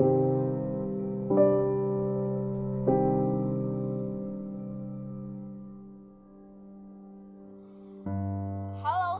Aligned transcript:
Halo 0.00 0.08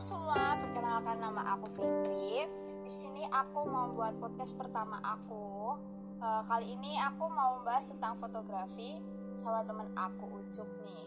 semua, 0.01 0.57
perkenalkan 0.57 1.21
nama 1.21 1.53
aku 1.53 1.69
Fitri. 1.77 2.49
Di 2.81 2.89
sini 2.89 3.29
aku 3.29 3.69
mau 3.69 3.93
buat 3.93 4.17
podcast 4.17 4.57
pertama 4.57 4.97
aku. 5.05 5.77
Eh, 6.17 6.41
kali 6.49 6.73
ini 6.73 6.97
aku 6.97 7.29
mau 7.29 7.61
membahas 7.61 7.85
tentang 7.85 8.17
fotografi 8.17 8.97
sama 9.37 9.61
teman 9.61 9.85
aku 9.93 10.41
Ucup 10.41 10.65
nih. 10.81 11.05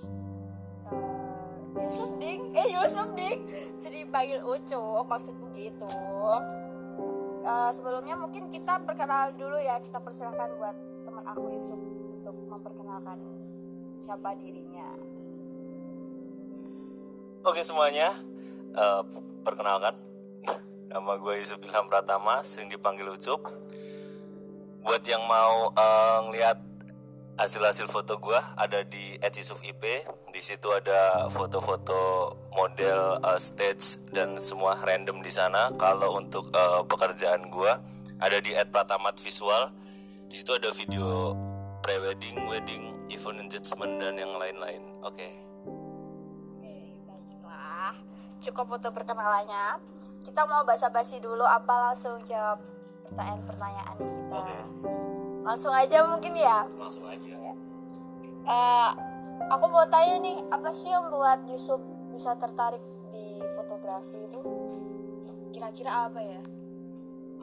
Eh, 1.75 1.83
Yusuf 1.83 2.15
Ding, 2.23 2.55
eh 2.55 2.79
Yusuf 2.79 3.11
Ding, 3.19 3.51
jadi 3.83 4.07
panggil 4.07 4.39
Ucup 4.39 5.11
maksudku 5.11 5.51
gitu. 5.51 5.91
Eh, 7.45 7.71
sebelumnya 7.77 8.17
mungkin 8.17 8.49
kita 8.49 8.81
perkenalan 8.89 9.37
dulu 9.37 9.61
ya, 9.61 9.77
kita 9.77 10.01
persilahkan 10.01 10.57
buat 10.57 10.73
teman 11.05 11.25
aku 11.29 11.53
Yusuf 11.53 11.77
untuk 12.17 12.33
memperkenalkan 12.49 13.21
siapa 14.01 14.33
dirinya. 14.33 14.89
Oke 17.45 17.61
semuanya, 17.61 18.17
eh, 18.73 19.03
perkenalkan 19.45 19.93
nama 20.97 21.21
gue 21.21 21.37
Yusuf 21.37 21.61
Ilham 21.61 21.85
Pratama, 21.85 22.41
sering 22.41 22.73
dipanggil 22.73 23.13
Ucup. 23.13 23.45
Buat 24.81 25.05
yang 25.05 25.21
mau 25.29 25.69
eh, 25.77 26.19
ngeliat 26.25 26.59
hasil-hasil 27.35 27.91
foto 27.91 28.19
gue 28.23 28.39
ada 28.57 28.83
di 28.87 29.19
@yusufip. 29.19 29.83
Di 30.31 30.41
situ 30.43 30.71
ada 30.71 31.27
foto-foto 31.31 32.33
model 32.55 33.19
eh, 33.23 33.41
stage 33.41 34.11
dan 34.15 34.39
semua 34.39 34.79
random 34.83 35.23
di 35.23 35.31
sana. 35.31 35.71
Kalau 35.75 36.19
untuk 36.19 36.51
eh, 36.55 36.83
pekerjaan 36.87 37.51
gue 37.51 37.73
ada 38.19 38.39
di 38.39 38.55
@pratamat 38.71 39.19
visual. 39.19 39.71
Di 40.31 40.43
situ 40.43 40.51
ada 40.51 40.71
video 40.75 41.35
pre-wedding, 41.85 42.49
wedding, 42.49 42.85
event 43.13 43.39
engagement 43.39 44.01
dan 44.01 44.15
yang 44.19 44.35
lain-lain. 44.35 44.83
Oke. 45.05 45.29
Oke, 46.59 46.75
baiklah. 47.07 47.95
Cukup 48.43 48.67
untuk 48.81 48.93
perkenalannya. 48.97 49.79
Kita 50.25 50.49
mau 50.49 50.65
basa-basi 50.65 51.21
dulu 51.21 51.45
apa 51.45 51.93
langsung 51.93 52.19
jawab 52.25 52.59
pertanyaan-pertanyaan 53.05 53.97
kita. 54.01 54.33
Oke. 54.33 54.59
Langsung 55.45 55.77
aja 55.77 56.01
mungkin 56.09 56.33
ya. 56.41 56.65
Langsung 56.81 57.05
aja. 57.05 57.37
Eh, 58.45 58.91
aku 59.53 59.65
mau 59.69 59.85
tanya 59.93 60.17
nih, 60.21 60.41
apa 60.49 60.73
sih 60.73 60.89
yang 60.89 61.13
membuat 61.13 61.45
Yusuf 61.49 61.81
bisa 62.13 62.33
tertarik 62.41 62.81
di 63.13 63.45
fotografi 63.53 64.25
itu? 64.25 64.41
Kira-kira 65.53 66.09
apa 66.09 66.21
ya? 66.21 66.43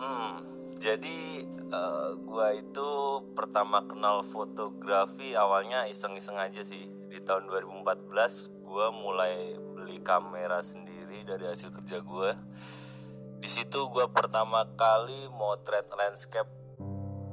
Hmm, 0.01 0.41
jadi 0.81 1.45
eh, 1.45 2.09
gua 2.25 2.57
itu 2.57 2.89
pertama 3.37 3.85
kenal 3.85 4.25
fotografi 4.25 5.37
awalnya 5.37 5.85
iseng-iseng 5.85 6.41
aja 6.41 6.65
sih. 6.65 6.89
Di 7.09 7.21
tahun 7.21 7.49
2014 7.49 8.65
gua 8.65 8.89
mulai 8.89 9.57
beli 9.77 10.01
kamera 10.01 10.57
sendiri 10.65 11.21
dari 11.21 11.45
hasil 11.45 11.69
kerja 11.69 12.01
gua. 12.01 12.33
Di 13.41 13.49
situ 13.49 13.89
gua 13.93 14.09
pertama 14.09 14.65
kali 14.77 15.29
motret 15.33 15.89
landscape 15.89 16.60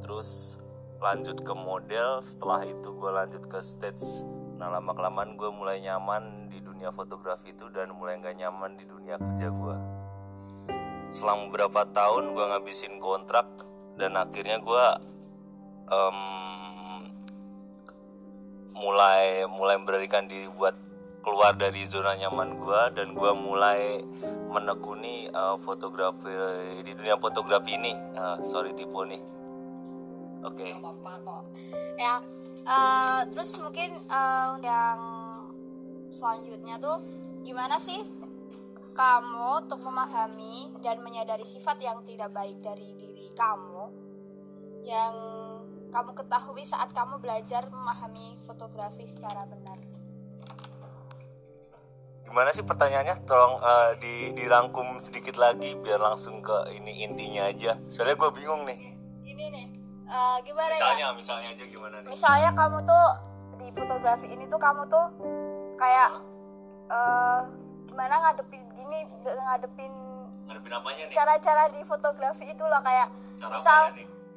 terus 0.09 0.57
lanjut 1.05 1.37
ke 1.45 1.53
model, 1.53 2.25
setelah 2.25 2.65
itu 2.65 2.97
gua 2.97 3.23
lanjut 3.23 3.45
ke 3.45 3.61
stage. 3.61 4.25
Nah, 4.57 4.73
lama 4.73 4.97
kelamaan 4.97 5.37
gue 5.37 5.53
mulai 5.53 5.85
nyaman 5.85 6.49
di 6.49 6.65
dunia 6.65 6.89
fotografi 6.91 7.53
itu 7.53 7.69
dan 7.71 7.93
mulai 7.93 8.17
nggak 8.17 8.41
nyaman 8.41 8.81
di 8.81 8.89
dunia 8.89 9.21
kerja 9.21 9.53
gua. 9.53 9.77
Selang 11.13 11.53
beberapa 11.53 11.85
tahun 11.93 12.33
gue 12.33 12.41
ngabisin 12.41 12.97
kontrak 13.05 13.47
dan 14.01 14.17
akhirnya 14.17 14.59
gue 14.65 14.87
em, 15.93 16.19
mulai 18.73 19.45
mulai 19.45 19.77
beranikan 19.85 20.25
diri 20.25 20.49
buat 20.51 20.75
keluar 21.21 21.53
dari 21.53 21.85
zona 21.85 22.17
nyaman 22.17 22.57
gue 22.57 22.81
dan 22.97 23.13
gue 23.13 23.33
mulai 23.37 24.01
menekuni 24.49 25.29
eh, 25.29 25.57
fotografi 25.63 26.33
di 26.83 26.93
dunia 26.97 27.21
fotografi 27.21 27.77
ini. 27.77 27.93
Eh, 27.95 28.37
sorry 28.49 28.73
tipu 28.75 29.05
nih 29.07 29.38
oke. 30.45 30.67
Gak 30.67 30.81
apa-apa 30.83 31.13
kok. 31.25 31.45
Ya, 31.99 32.15
eh, 32.67 33.21
terus 33.33 33.51
mungkin 33.59 33.91
eh, 34.07 34.51
yang 34.63 35.01
selanjutnya 36.13 36.77
tuh 36.81 36.99
gimana 37.45 37.77
sih 37.79 38.03
kamu 38.99 39.63
untuk 39.63 39.79
memahami 39.79 40.75
dan 40.83 40.99
menyadari 41.07 41.47
sifat 41.47 41.79
yang 41.79 42.03
tidak 42.03 42.35
baik 42.35 42.59
dari 42.59 42.99
diri 42.99 43.31
kamu 43.39 44.09
yang 44.83 45.15
kamu 45.89 46.11
ketahui 46.19 46.65
saat 46.67 46.91
kamu 46.93 47.23
belajar 47.23 47.69
memahami 47.71 48.37
fotografi 48.45 49.07
secara 49.07 49.47
benar. 49.47 49.79
gimana 52.29 52.53
sih 52.53 52.61
pertanyaannya? 52.61 53.25
Tolong 53.25 53.57
eh, 53.57 53.91
di 54.05 54.15
dirangkum 54.37 55.01
sedikit 55.01 55.41
lagi 55.41 55.73
biar 55.81 55.97
langsung 55.97 56.45
ke 56.45 56.77
ini 56.77 57.09
intinya 57.09 57.49
aja. 57.49 57.81
Soalnya 57.89 58.21
gue 58.21 58.31
bingung 58.37 58.69
nih. 58.69 59.01
Ini 59.25 59.45
nih, 59.49 59.67
eh, 60.09 60.37
gimana 60.43 60.69
ya? 60.69 60.75
misalnya 60.75 61.07
misalnya 61.13 61.49
aja 61.53 61.65
gimana 61.65 61.97
nih? 62.01 62.09
Misalnya 62.09 62.51
kamu 62.53 62.79
tuh 62.83 63.07
di 63.59 63.67
fotografi 63.71 64.27
ini 64.29 64.45
tuh 64.47 64.57
kamu 64.57 64.83
tuh 64.89 65.07
kayak 65.77 66.11
eh 66.89 67.41
gimana 67.85 68.15
ngadepin 68.23 68.63
gini 68.73 68.99
ngadepin 69.23 69.93
ngadepin 70.47 70.73
apanya 70.73 71.05
nih? 71.07 71.15
cara-cara 71.15 71.65
di 71.69 71.81
fotografi 71.83 72.45
itu 72.47 72.65
loh 72.65 72.81
kayak 72.81 73.09
Cara 73.37 73.53
misal 73.53 73.81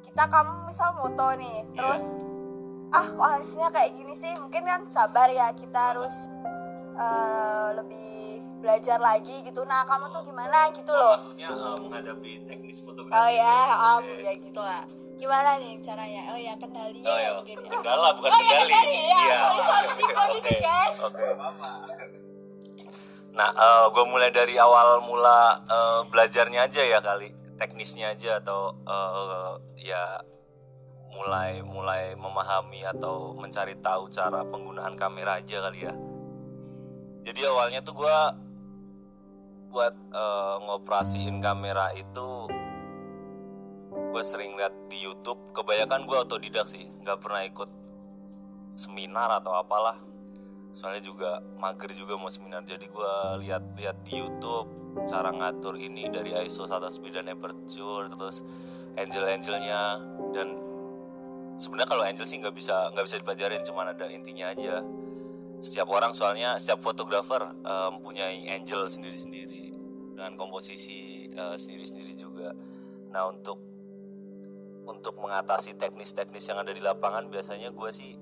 kita 0.02 0.24
kamu 0.28 0.52
misal 0.68 0.90
moto 0.94 1.26
nih 1.34 1.64
Iya. 1.64 1.72
terus 1.72 2.04
ah 2.92 3.06
kok 3.08 3.28
hasilnya 3.40 3.72
kayak 3.72 3.90
gini 3.96 4.12
sih? 4.12 4.36
Mungkin 4.36 4.62
kan 4.62 4.80
sabar 4.84 5.32
ya 5.32 5.48
kita 5.56 5.96
harus 5.96 6.28
eh, 6.92 7.68
lebih 7.72 8.11
belajar 8.62 8.98
lagi 9.02 9.42
gitu 9.42 9.66
nah 9.66 9.82
kamu 9.82 10.06
tuh 10.14 10.22
gimana 10.22 10.70
gitu 10.70 10.92
loh 10.94 11.18
maksudnya 11.18 11.50
eh, 11.50 11.76
menghadapi 11.82 12.30
teknis 12.46 12.78
fotografi 12.78 13.18
oh 13.18 13.28
ya 13.28 13.54
itu. 13.58 13.74
om 13.76 14.04
Oke. 14.06 14.22
ya 14.22 14.32
gitu 14.38 14.60
lah 14.62 14.82
gimana 15.18 15.50
nih 15.58 15.74
caranya 15.82 16.22
oh 16.34 16.38
ya 16.38 16.54
kendalinya 16.58 17.06
Oh 17.06 17.18
ya, 17.18 17.30
mungkin 17.38 17.56
ya 17.62 17.70
kendala 17.70 18.08
bukan 18.18 18.30
Oh, 18.30 18.40
iya, 18.42 18.50
kendali. 18.58 18.72
kendali, 18.74 18.98
ya. 19.06 19.22
Sorry, 19.38 19.60
sorry, 19.62 19.88
dikit, 20.34 20.58
guys. 20.58 20.98
Oke. 20.98 21.26
Nah, 23.32 23.50
gue 23.88 24.04
mulai 24.10 24.28
dari 24.34 24.58
awal 24.58 25.00
mula 25.06 25.62
eh, 25.64 26.00
belajarnya 26.10 26.66
aja 26.68 26.82
ya 26.82 26.98
kali, 26.98 27.30
teknisnya 27.56 28.12
aja 28.12 28.42
atau 28.42 28.74
eh, 28.82 29.52
ya 29.88 30.20
mulai 31.12 31.62
mulai 31.62 32.18
memahami 32.18 32.82
atau 32.82 33.32
mencari 33.38 33.78
tahu 33.78 34.10
cara 34.10 34.42
penggunaan 34.42 34.98
kamera 34.98 35.38
aja 35.38 35.62
kali 35.70 35.86
ya. 35.86 35.94
Jadi 37.22 37.40
awalnya 37.46 37.78
tuh 37.80 37.94
gue 37.94 38.16
buat 39.72 39.96
eh, 39.96 40.56
ngoperasiin 40.68 41.40
kamera 41.40 41.96
itu 41.96 42.46
gue 43.92 44.22
sering 44.24 44.52
lihat 44.60 44.76
di 44.92 45.00
YouTube. 45.00 45.40
Kebanyakan 45.56 46.04
gue 46.04 46.16
otodidak 46.20 46.68
sih 46.68 46.84
nggak 47.00 47.18
pernah 47.24 47.42
ikut 47.48 47.70
seminar 48.76 49.40
atau 49.40 49.56
apalah. 49.56 49.96
Soalnya 50.76 51.04
juga 51.04 51.40
mager 51.56 51.96
juga 51.96 52.20
mau 52.20 52.28
seminar. 52.28 52.64
Jadi 52.68 52.88
gue 52.88 53.12
lihat-lihat 53.48 53.96
di 54.04 54.20
YouTube 54.20 54.68
cara 55.08 55.32
ngatur 55.32 55.80
ini 55.80 56.12
dari 56.12 56.36
ISO 56.44 56.68
shutter 56.68 56.92
speed 56.92 57.16
dan 57.16 57.32
aperture 57.32 58.12
terus 58.12 58.44
angel-angelnya. 59.00 60.00
Dan 60.36 60.48
sebenarnya 61.56 61.88
kalau 61.88 62.04
angel 62.04 62.24
sih 62.28 62.40
nggak 62.40 62.56
bisa 62.56 62.92
nggak 62.92 63.04
bisa 63.04 63.16
dipelajarin 63.20 63.62
cuman 63.64 63.92
ada 63.92 64.06
intinya 64.08 64.52
aja 64.52 64.80
setiap 65.62 65.88
orang 65.94 66.10
soalnya 66.10 66.58
setiap 66.58 66.82
fotografer 66.82 67.38
eh, 67.46 67.88
mempunyai 67.94 68.50
angel 68.50 68.90
sendiri-sendiri 68.90 69.70
dengan 70.10 70.34
komposisi 70.34 71.30
eh, 71.30 71.56
sendiri-sendiri 71.56 72.12
juga. 72.18 72.50
Nah 73.14 73.30
untuk 73.30 73.62
untuk 74.82 75.14
mengatasi 75.22 75.78
teknis-teknis 75.78 76.42
yang 76.50 76.66
ada 76.66 76.74
di 76.74 76.82
lapangan 76.82 77.30
biasanya 77.30 77.70
gue 77.70 77.90
sih 77.94 78.18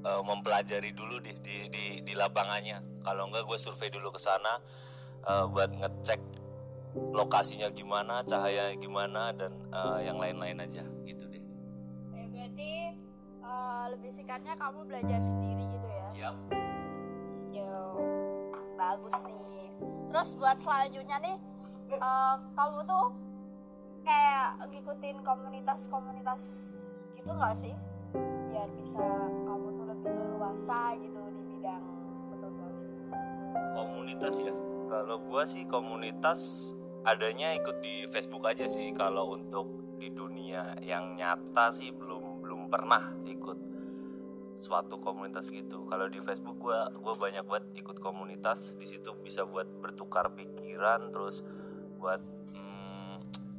eh, 0.00 0.22
mempelajari 0.24 0.96
dulu 0.96 1.20
di 1.20 1.36
di 1.44 1.68
di, 1.68 1.84
di 2.00 2.12
lapangannya. 2.16 3.04
Kalau 3.04 3.28
enggak 3.28 3.44
gue 3.44 3.58
survei 3.60 3.92
dulu 3.92 4.08
ke 4.16 4.20
sana 4.20 4.56
eh, 5.28 5.44
buat 5.52 5.76
ngecek 5.76 6.20
lokasinya 6.96 7.68
gimana 7.76 8.24
cahaya 8.24 8.72
gimana 8.80 9.28
dan 9.36 9.52
eh, 9.68 10.08
yang 10.08 10.16
lain-lain 10.16 10.56
aja. 10.64 10.88
Gitu 11.04 11.24
deh. 11.28 11.44
Ya, 12.16 12.24
berarti 12.32 12.72
eh, 13.44 13.84
lebih 13.92 14.10
singkatnya 14.16 14.56
kamu 14.56 14.88
belajar 14.88 15.20
sendiri 15.20 15.64
gitu 15.76 15.88
ya 15.92 15.95
Yap. 16.16 16.36
Yo, 17.52 17.76
bagus 18.80 19.12
nih. 19.28 19.68
Terus 20.08 20.32
buat 20.40 20.56
selanjutnya 20.56 21.16
nih, 21.20 21.36
eh, 21.92 22.34
kamu 22.56 22.78
tuh 22.88 23.06
kayak 24.00 24.64
ngikutin 24.72 25.20
komunitas-komunitas 25.20 26.42
gitu 27.12 27.30
nggak 27.36 27.56
sih? 27.60 27.74
Biar 28.48 28.68
bisa 28.80 29.04
kamu 29.44 29.66
tuh 29.76 29.86
lebih 29.92 30.12
leluasa 30.16 30.96
gitu 30.96 31.20
di 31.20 31.42
bidang 31.52 31.84
fotografi. 32.32 32.88
komunitas 33.76 34.34
ya 34.40 34.54
kalau 34.88 35.20
gua 35.20 35.44
sih 35.44 35.68
komunitas 35.68 36.72
adanya 37.04 37.52
ikut 37.52 37.76
di 37.84 38.08
Facebook 38.08 38.48
aja 38.48 38.64
sih 38.64 38.88
kalau 38.96 39.36
untuk 39.36 39.68
di 40.00 40.08
dunia 40.08 40.80
yang 40.80 41.12
nyata 41.12 41.76
sih 41.76 41.92
belum 41.92 42.40
belum 42.40 42.72
pernah 42.72 43.12
ikut 43.28 43.58
suatu 44.56 44.98
komunitas 45.00 45.48
gitu. 45.52 45.86
Kalau 45.86 46.08
di 46.08 46.20
Facebook 46.20 46.58
gua 46.58 46.88
gua 46.96 47.14
banyak 47.16 47.44
buat 47.44 47.64
ikut 47.76 48.00
komunitas. 48.00 48.74
Di 48.76 48.86
situ 48.88 49.12
bisa 49.20 49.44
buat 49.44 49.68
bertukar 49.80 50.32
pikiran 50.32 51.12
terus 51.12 51.44
buat 51.96 52.20
hmm, 52.52 53.14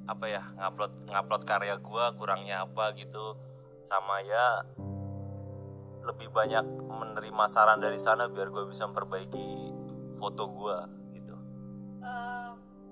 apa 0.10 0.26
ya 0.26 0.44
ngupload 0.58 0.94
ngupload 1.10 1.44
karya 1.46 1.76
gua 1.80 2.14
kurangnya 2.18 2.66
apa 2.66 2.94
gitu. 2.98 3.38
Sama 3.86 4.20
ya 4.26 4.66
lebih 6.08 6.32
banyak 6.32 6.64
menerima 6.88 7.44
saran 7.52 7.84
dari 7.84 8.00
sana 8.00 8.32
biar 8.32 8.48
gue 8.48 8.64
bisa 8.72 8.88
memperbaiki 8.88 9.76
foto 10.16 10.48
gue 10.48 10.78
gitu. 11.20 11.36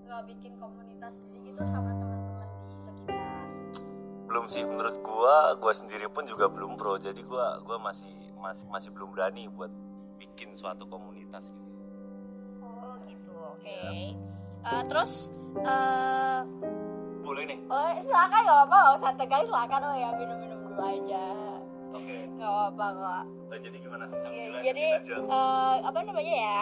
Nggak 0.04 0.22
bikin 0.28 0.60
komunitas 0.60 1.16
sendiri 1.24 1.56
gitu 1.56 1.64
sama 1.64 1.96
sekitar 1.96 2.15
belum 4.36 4.52
sih. 4.52 4.68
Menurut 4.68 5.00
gue 5.00 5.36
gue 5.64 5.74
sendiri 5.80 6.12
pun 6.12 6.28
juga 6.28 6.52
belum 6.52 6.76
pro 6.76 7.00
jadi 7.00 7.24
gue 7.24 7.46
gua 7.64 7.80
masih 7.80 8.12
masih 8.36 8.68
masih 8.68 8.90
belum 8.92 9.16
berani 9.16 9.48
buat 9.48 9.72
bikin 10.20 10.60
suatu 10.60 10.84
komunitas 10.92 11.56
gitu. 11.56 11.72
Oh 12.60 13.00
gitu. 13.08 13.32
Oke. 13.32 14.12
Eh, 14.60 14.84
terus 14.92 15.32
eh 15.64 16.44
boleh 17.24 17.48
nih. 17.48 17.64
oh 17.72 17.96
silakan 18.04 18.42
nggak 18.44 18.58
apa-apa. 18.60 18.76
Nggak 18.76 18.96
usah 19.00 19.12
tegang 19.16 19.44
silakan. 19.48 19.82
Oh 19.88 19.96
ya 19.96 20.10
minum-minum 20.20 20.60
dulu 20.68 20.84
aja. 20.84 21.26
Oke. 21.96 22.16
Nggak 22.36 22.52
apa-apa 22.52 22.86
kok. 22.92 23.24
Nah, 23.48 23.60
jadi 23.64 23.78
gimana? 23.80 24.04
Iya, 24.12 24.44
Lanjutin 24.52 24.64
jadi 24.68 24.88
eh, 25.16 25.76
apa 25.80 26.00
namanya 26.04 26.36
ya? 26.36 26.62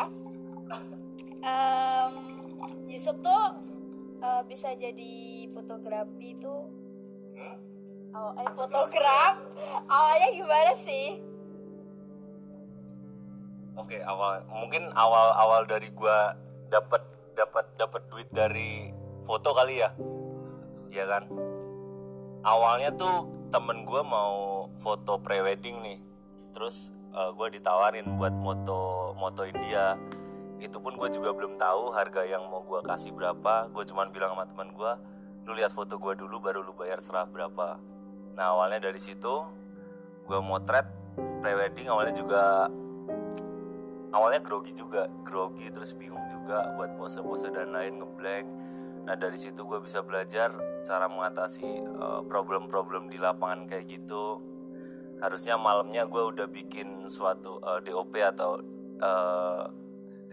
Em, 1.42 2.12
Yusuf 2.86 3.18
tuh 3.18 3.44
eh, 4.22 4.42
bisa 4.46 4.78
jadi 4.78 5.50
fotografi 5.50 6.38
tuh? 6.38 6.83
Oh, 8.14 8.32
eh 8.38 8.50
fotograf 8.54 9.36
awalnya 9.90 10.30
gimana 10.32 10.74
sih 10.82 11.34
Oke, 13.74 13.98
awal 14.06 14.46
mungkin 14.54 14.94
awal-awal 14.94 15.66
dari 15.66 15.90
gua 15.98 16.38
dapat 16.70 17.02
dapat 17.34 17.66
dapat 17.74 18.06
duit 18.06 18.30
dari 18.30 18.94
foto 19.26 19.50
kali 19.50 19.82
ya. 19.82 19.90
Iya 20.94 21.10
kan? 21.10 21.24
Awalnya 22.46 22.94
tuh 22.94 23.50
temen 23.50 23.82
gua 23.82 24.06
mau 24.06 24.70
foto 24.78 25.18
prewedding 25.18 25.82
nih. 25.82 26.00
Terus 26.54 26.94
eh, 27.18 27.30
gua 27.34 27.50
ditawarin 27.50 28.14
buat 28.14 28.38
moto 28.38 29.18
motoin 29.18 29.58
dia. 29.66 29.98
Itu 30.62 30.78
pun 30.80 30.96
gue 30.96 31.12
juga 31.12 31.36
belum 31.36 31.60
tahu 31.60 31.92
harga 31.92 32.24
yang 32.24 32.46
mau 32.48 32.62
gua 32.64 32.86
kasih 32.86 33.12
berapa. 33.12 33.68
Gue 33.74 33.84
cuman 33.90 34.14
bilang 34.14 34.38
sama 34.38 34.46
teman 34.48 34.70
gua, 34.72 34.96
lu 35.44 35.58
lihat 35.58 35.74
foto 35.74 35.98
gua 36.00 36.14
dulu 36.14 36.40
baru 36.40 36.62
lu 36.62 36.78
bayar 36.78 37.02
serah 37.02 37.26
berapa. 37.26 37.82
Nah 38.34 38.46
awalnya 38.54 38.90
dari 38.90 39.00
situ 39.00 39.34
gua 40.24 40.40
motret 40.40 40.88
prewedding 41.44 41.92
awalnya 41.92 42.16
juga 42.16 42.72
awalnya 44.14 44.40
grogi 44.40 44.72
juga 44.78 45.10
grogi 45.26 45.68
terus 45.74 45.98
bingung 45.98 46.24
juga 46.30 46.72
buat 46.78 46.96
pose-pose 46.96 47.50
dan 47.50 47.74
lain 47.74 48.00
ngeblank. 48.00 48.48
Nah 49.04 49.20
dari 49.20 49.36
situ 49.36 49.68
gue 49.68 49.84
bisa 49.84 50.00
belajar 50.00 50.54
cara 50.88 51.12
mengatasi 51.12 51.68
eh, 51.84 52.22
problem-problem 52.30 53.12
di 53.12 53.20
lapangan 53.20 53.68
kayak 53.68 53.90
gitu. 53.90 54.40
Harusnya 55.20 55.60
malamnya 55.60 56.08
gue 56.08 56.24
udah 56.24 56.48
bikin 56.48 57.10
suatu 57.12 57.60
eh, 57.60 57.80
DOP 57.84 58.14
atau 58.22 58.62
eh, 59.02 59.64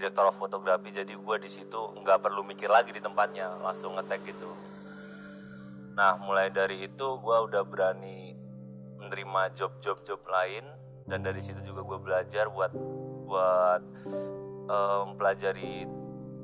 direktur 0.01 0.33
of 0.33 0.37
fotografi 0.41 0.89
jadi 0.97 1.13
gue 1.13 1.37
di 1.45 1.51
situ 1.53 1.77
nggak 2.01 2.25
perlu 2.25 2.41
mikir 2.41 2.73
lagi 2.73 2.89
di 2.89 3.05
tempatnya 3.05 3.61
langsung 3.61 3.93
ngetek 4.01 4.33
gitu 4.33 4.49
nah 6.01 6.17
mulai 6.17 6.49
dari 6.49 6.89
itu 6.89 7.21
gue 7.21 7.37
udah 7.53 7.61
berani 7.69 8.33
menerima 8.97 9.53
job-job 9.53 10.01
job 10.01 10.25
lain 10.25 10.65
dan 11.05 11.21
dari 11.21 11.45
situ 11.45 11.61
juga 11.61 11.85
gue 11.85 11.99
belajar 12.01 12.49
buat 12.49 12.73
buat 13.29 13.83
eh, 14.65 15.01
mempelajari 15.13 15.85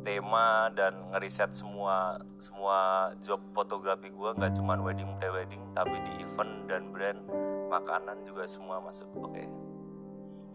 tema 0.05 0.69
dan 0.77 1.09
ngeriset 1.09 1.57
semua 1.57 2.21
semua 2.37 3.11
job 3.25 3.41
fotografi 3.57 4.13
gue 4.13 4.31
nggak 4.37 4.53
cuma 4.61 4.77
wedding 4.77 5.09
pre 5.17 5.33
wedding 5.33 5.65
tapi 5.73 6.05
di 6.05 6.21
event 6.21 6.69
dan 6.69 6.93
brand 6.93 7.25
makanan 7.67 8.23
juga 8.23 8.47
semua 8.47 8.79
masuk. 8.79 9.09
Oke. 9.19 9.45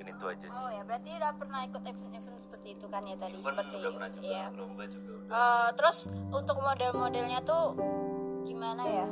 Ini 0.01 0.09
itu 0.09 0.25
aja 0.25 0.47
sih. 0.49 0.61
Oh 0.61 0.71
ya 0.71 0.81
berarti 0.81 1.09
udah 1.13 1.31
pernah 1.37 1.59
ikut 1.67 1.83
event-event 1.85 2.39
seperti 2.41 2.67
itu 2.73 2.85
kan 2.89 3.01
ya 3.05 3.15
tadi? 3.19 3.37
Event 3.37 3.45
seperti 3.53 3.75
udah 3.77 3.91
pernah 3.93 4.09
juga 4.09 4.25
iya. 4.25 4.45
Lomba 4.49 4.83
juga 4.89 5.11
udah. 5.13 5.29
Eh, 5.29 5.69
terus 5.77 5.97
untuk 6.31 6.57
model-modelnya 6.57 7.39
tuh 7.45 7.65
gimana 8.43 8.83
ya? 8.85 9.07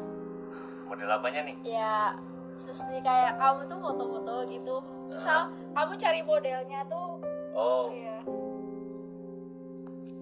Model 0.89 1.09
apanya 1.09 1.41
nih? 1.45 1.55
Ya 1.65 2.17
seperti 2.59 2.99
kayak 2.99 3.39
kamu 3.39 3.63
tuh 3.71 3.79
foto-foto 3.79 4.35
gitu. 4.51 4.75
Misal 5.09 5.53
kamu 5.73 5.93
cari 5.95 6.21
modelnya 6.21 6.83
tuh 6.91 7.23
oh. 7.55 7.89
Ya 7.95 8.19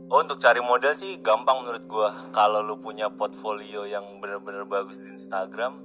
Oh 0.07 0.23
untuk 0.23 0.39
cari 0.39 0.63
model 0.63 0.95
sih 0.95 1.19
gampang 1.19 1.67
menurut 1.67 1.83
gua. 1.83 2.15
Kalau 2.31 2.63
lu 2.63 2.79
punya 2.79 3.11
portfolio 3.11 3.83
yang 3.83 4.23
bener-bener 4.23 4.63
bagus 4.63 5.03
di 5.03 5.11
Instagram, 5.11 5.83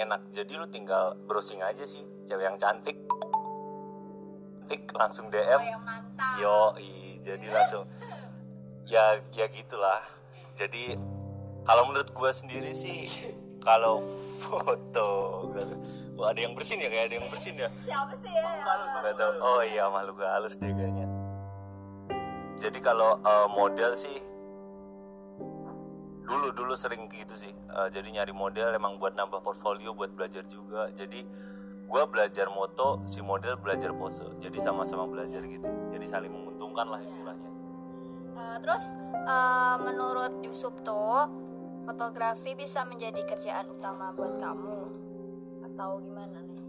enak. 0.00 0.32
Jadi 0.32 0.56
lu 0.56 0.64
tinggal 0.72 1.12
browsing 1.28 1.60
aja 1.60 1.84
sih, 1.84 2.00
cewek 2.24 2.48
yang 2.48 2.56
cantik, 2.56 2.96
tik 4.64 4.88
langsung 4.96 5.28
oh 5.28 5.32
DM. 5.36 5.60
yang 5.60 5.84
mantap. 5.84 6.40
Yo, 6.40 6.72
jadi 7.20 7.46
langsung. 7.60 7.84
Ya 8.88 9.20
ya 9.36 9.44
gitulah. 9.52 10.00
Jadi 10.56 10.96
kalau 11.62 11.82
menurut 11.90 12.10
gua 12.14 12.30
sendiri 12.34 12.70
sih 12.74 13.06
kalau 13.66 14.02
foto 14.42 15.10
Wah, 16.12 16.30
ada 16.30 16.44
yang 16.44 16.52
bersin 16.52 16.76
ya 16.78 16.86
kayak 16.86 17.10
ada 17.10 17.14
yang 17.18 17.28
bersin 17.32 17.56
ya. 17.56 17.68
siapa 17.82 18.12
sih 18.20 18.30
ya 18.30 18.46
Nggak 18.62 19.16
tahu. 19.16 19.32
Oh 19.42 19.60
iya 19.64 19.88
makhluk 19.88 20.20
halus 20.22 20.54
deh 20.60 20.70
kayaknya. 20.70 21.08
Jadi 22.60 22.78
kalau 22.78 23.18
eh, 23.18 23.48
model 23.50 23.90
sih 23.96 24.16
dulu 26.22 26.54
dulu 26.54 26.74
sering 26.78 27.10
gitu 27.10 27.34
sih. 27.34 27.50
Eh, 27.50 27.88
jadi 27.90 28.22
nyari 28.22 28.30
model 28.30 28.70
emang 28.70 29.00
buat 29.00 29.16
nambah 29.16 29.42
portfolio, 29.42 29.96
buat 29.96 30.12
belajar 30.14 30.44
juga. 30.46 30.92
Jadi 30.94 31.24
gua 31.90 32.06
belajar 32.06 32.46
moto, 32.52 33.02
si 33.08 33.18
model 33.24 33.58
belajar 33.58 33.90
pose. 33.96 34.22
Jadi 34.38 34.62
sama-sama 34.62 35.08
belajar 35.08 35.42
gitu. 35.42 35.66
Jadi 35.90 36.06
saling 36.06 36.30
menguntungkan 36.30 36.86
lah 36.92 37.00
istilahnya. 37.02 37.50
Eh, 38.36 38.56
terus 38.62 38.94
eh, 39.26 39.76
menurut 39.80 40.32
Yusuf 40.44 40.76
tuh 40.86 41.24
fotografi 41.82 42.54
bisa 42.54 42.86
menjadi 42.86 43.22
kerjaan 43.26 43.70
utama 43.70 44.14
buat 44.14 44.38
kamu. 44.38 44.78
Atau 45.66 46.02
gimana 46.02 46.38
nih? 46.46 46.62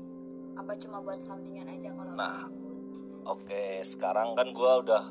Apa 0.57 0.73
cuma 0.77 1.01
buat 1.01 1.21
sampingan 1.21 1.69
aja 1.69 1.89
kalau 1.93 2.13
Nah, 2.13 2.45
Oke, 3.23 3.79
sekarang 3.88 4.35
kan 4.35 4.51
gua 4.51 4.83
udah 4.83 5.03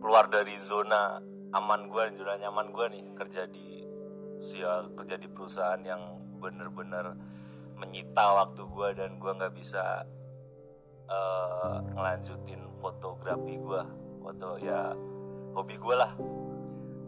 keluar 0.00 0.32
dari 0.32 0.56
zona 0.56 1.20
aman 1.52 1.92
gua, 1.92 2.08
zona 2.08 2.40
nyaman 2.40 2.72
gua 2.72 2.88
nih 2.88 3.04
kerja 3.12 3.44
di 3.52 3.84
sia 4.40 4.88
kerja 4.96 5.20
di 5.20 5.28
perusahaan 5.28 5.76
yang 5.84 6.00
bener-bener 6.40 7.12
menyita 7.76 8.32
waktu 8.32 8.64
gua 8.64 8.96
dan 8.96 9.20
gua 9.20 9.36
nggak 9.36 9.52
bisa 9.52 10.08
eh, 11.04 11.76
ngelanjutin 11.92 12.64
fotografi 12.80 13.60
gua, 13.60 13.84
foto 14.24 14.56
ya 14.56 14.96
hobi 15.52 15.76
gua 15.76 16.08
lah. 16.08 16.12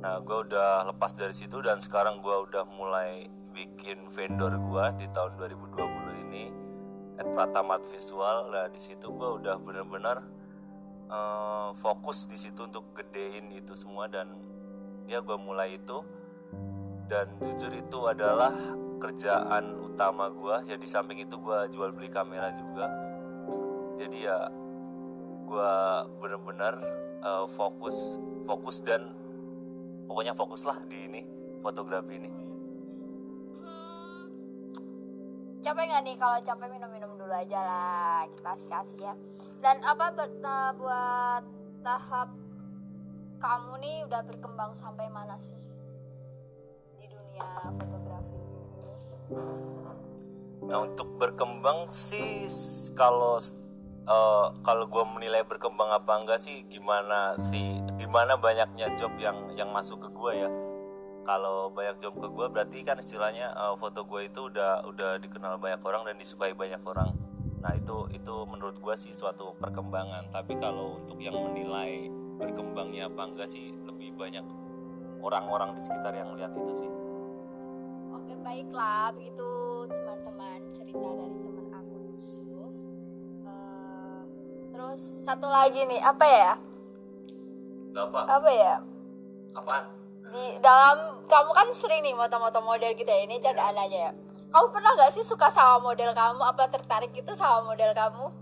Nah, 0.03 0.19
gua 0.19 0.43
udah 0.43 0.71
lepas 0.91 1.15
dari 1.15 1.31
situ 1.31 1.63
dan 1.63 1.79
sekarang 1.79 2.19
gua 2.19 2.43
udah 2.43 2.67
mulai 2.67 3.31
bikin 3.55 4.11
vendor 4.11 4.59
gua 4.59 4.91
di 4.99 5.07
tahun 5.15 5.39
2020 5.39 6.27
ini 6.27 6.51
at 7.23 7.27
Pratamat 7.31 7.87
Visual. 7.87 8.51
Nah, 8.51 8.67
di 8.67 8.83
situ 8.83 9.15
gua 9.15 9.39
udah 9.39 9.63
bener-bener 9.63 10.19
eh, 11.07 11.69
fokus 11.79 12.27
di 12.27 12.35
situ 12.35 12.67
untuk 12.67 12.91
gedein 12.99 13.55
itu 13.55 13.79
semua 13.79 14.11
dan 14.11 14.27
ya 15.07 15.23
gue 15.23 15.39
mulai 15.39 15.79
itu. 15.79 16.03
Dan 17.07 17.39
jujur 17.39 17.71
itu 17.71 17.99
adalah 18.09 18.51
kerjaan 18.99 19.77
utama 19.87 20.33
gue 20.33 20.73
ya 20.73 20.77
di 20.81 20.89
samping 20.89 21.23
itu 21.23 21.39
gue 21.39 21.71
jual 21.71 21.95
beli 21.95 22.11
kamera 22.11 22.51
juga. 22.51 22.91
Jadi 24.03 24.19
ya 24.27 24.51
gue 25.47 25.75
bener-bener 26.19 26.75
eh, 27.23 27.47
fokus 27.55 28.19
fokus 28.43 28.83
dan 28.83 29.22
pokoknya 30.13 30.37
fokus 30.37 30.69
lah 30.69 30.77
di 30.85 31.09
ini 31.09 31.25
fotografi 31.65 32.21
ini. 32.21 32.29
Hmm, 33.65 34.29
capek 35.65 35.85
nggak 35.89 36.03
nih 36.05 36.17
kalau 36.21 36.37
capek 36.45 36.69
minum-minum 36.69 37.17
dulu 37.17 37.33
aja 37.33 37.61
lah 37.65 38.29
kita 38.29 38.53
kasih 38.69 39.01
ya. 39.01 39.15
Dan 39.65 39.81
apa 39.81 40.13
buat, 40.13 40.33
eh, 40.37 40.71
buat 40.77 41.43
tahap 41.81 42.29
kamu 43.41 43.73
nih 43.81 43.97
udah 44.05 44.21
berkembang 44.29 44.77
sampai 44.77 45.09
mana 45.09 45.41
sih? 45.41 45.57
Di 47.01 47.09
dunia 47.09 47.49
fotografi. 47.73 48.39
Nah 50.69 50.77
untuk 50.77 51.09
berkembang 51.17 51.89
sih 51.89 52.45
kalau 52.93 53.41
eh, 54.07 54.47
kalau 54.63 54.85
gue 54.91 55.05
menilai 55.15 55.43
berkembang 55.47 55.91
apa 55.91 56.23
enggak 56.23 56.41
sih 56.43 56.67
gimana 56.67 57.39
sih 57.39 57.79
gimana 58.01 58.35
banyaknya 58.35 58.93
job 58.99 59.15
yang 59.19 59.55
yang 59.55 59.71
masuk 59.71 60.03
ke 60.03 60.09
gue 60.11 60.33
ya? 60.47 60.51
Kalau 61.23 61.71
banyak 61.71 62.03
job 62.03 62.19
ke 62.19 62.27
gue 62.27 62.47
berarti 62.51 62.83
kan 62.83 62.99
istilahnya 62.99 63.55
uh, 63.55 63.79
foto 63.79 64.03
gue 64.03 64.27
itu 64.27 64.51
udah 64.51 64.83
udah 64.91 65.23
dikenal 65.23 65.55
banyak 65.55 65.79
orang 65.87 66.03
dan 66.11 66.19
disukai 66.19 66.51
banyak 66.51 66.83
orang. 66.83 67.15
Nah 67.63 67.79
itu 67.79 68.11
itu 68.11 68.35
menurut 68.51 68.75
gue 68.83 68.95
sih 68.99 69.15
suatu 69.15 69.55
perkembangan. 69.63 70.35
Tapi 70.35 70.59
kalau 70.59 70.99
untuk 70.99 71.23
yang 71.23 71.39
menilai 71.39 72.11
berkembangnya 72.43 73.07
apa 73.07 73.23
enggak 73.23 73.47
sih 73.47 73.71
lebih 73.87 74.19
banyak 74.19 74.43
orang-orang 75.23 75.79
di 75.79 75.81
sekitar 75.81 76.11
yang 76.11 76.35
lihat 76.35 76.51
itu 76.59 76.73
sih. 76.75 76.91
Oke 78.11 78.35
baiklah. 78.43 79.15
Begitu 79.15 79.49
teman-teman 79.95 80.59
cerita 80.75 81.07
dari 81.07 81.31
teman 81.31 81.52
terus 84.73 85.03
satu 85.23 85.47
lagi 85.47 85.85
nih 85.85 86.01
apa 86.01 86.27
ya? 86.27 86.53
Apa? 87.93 88.21
Apa 88.25 88.51
ya? 88.51 88.75
Apaan 89.53 90.03
di 90.33 90.45
dalam 90.65 91.21
kamu 91.29 91.51
kan 91.53 91.69
sering 91.77 92.01
nih 92.01 92.17
moto-moto 92.17 92.65
model 92.65 92.97
gitu 92.97 93.05
ya 93.05 93.21
ini 93.29 93.37
candaan 93.37 93.77
aja 93.77 94.09
ya. 94.09 94.13
Kamu 94.49 94.73
pernah 94.73 94.97
gak 94.97 95.13
sih 95.13 95.21
suka 95.25 95.53
sama 95.53 95.93
model 95.93 96.17
kamu? 96.17 96.41
Apa 96.41 96.73
tertarik 96.73 97.13
gitu 97.13 97.37
sama 97.37 97.69
model 97.69 97.93
kamu? 97.93 98.33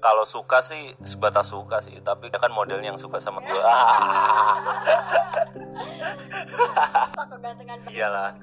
Kalau 0.00 0.24
suka 0.24 0.64
sih 0.64 0.96
sebatas 1.04 1.52
suka 1.52 1.80
sih. 1.80 1.96
Tapi 2.00 2.28
kan 2.32 2.52
modelnya 2.52 2.92
yang 2.92 3.00
suka 3.00 3.16
sama 3.20 3.40
gue 3.44 3.56
Iyalah. 7.90 8.36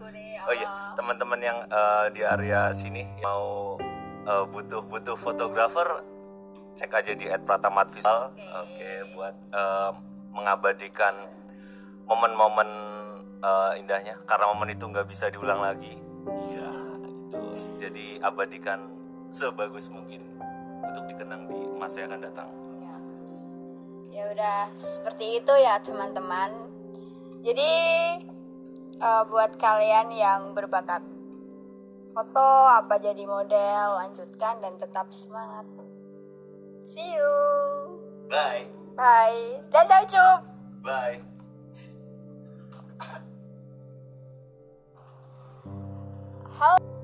oh 0.47 0.53
iya 0.53 0.67
teman-teman 0.97 1.39
yang 1.41 1.57
eh, 1.69 2.05
di 2.13 2.21
area 2.25 2.73
sini 2.73 3.05
mau 3.21 3.77
eh, 4.25 4.45
butuh 4.49 4.81
butuh 4.85 5.17
fotografer 5.17 6.01
cek 6.77 6.93
aja 6.93 7.11
di 7.17 7.25
@pratamatvisal 7.25 8.37
Oke. 8.37 8.45
oke. 8.45 8.89
buat 9.17 9.35
eh, 9.49 9.91
mengabadikan 10.29 11.13
momen-momen 12.05 12.69
eh, 13.41 13.71
indahnya. 13.81 14.21
Karena 14.29 14.53
momen 14.53 14.69
itu 14.69 14.85
nggak 14.85 15.09
bisa 15.09 15.33
diulang 15.33 15.65
lagi. 15.65 15.97
Ya 16.53 16.69
itu 17.33 17.43
jadi 17.81 18.21
abadikan 18.21 18.93
sebagus 19.33 19.89
mungkin 19.89 20.21
untuk 20.85 21.03
dikenang 21.09 21.49
di 21.49 21.59
masa 21.75 22.05
yang 22.05 22.13
akan 22.13 22.21
datang. 22.29 22.49
Ya. 22.79 22.95
ya 24.13 24.23
udah 24.37 24.59
seperti 24.77 25.41
itu 25.41 25.53
ya 25.57 25.81
teman-teman. 25.81 26.69
Jadi 27.41 27.71
eh, 29.01 29.23
buat 29.25 29.57
kalian 29.57 30.13
yang 30.13 30.53
berbakat 30.53 31.01
foto 32.17 32.49
apa 32.65 32.97
jadi 32.97 33.29
model 33.29 34.01
lanjutkan 34.01 34.57
dan 34.57 34.73
tetap 34.81 35.05
semangat 35.13 35.69
see 36.87 37.13
you. 37.13 37.33
Bye. 38.31 38.65
Bye. 38.95 39.61
Dadah 39.69 40.07
cup 40.09 40.43
bye. 40.81 41.19
Halo 46.57 46.96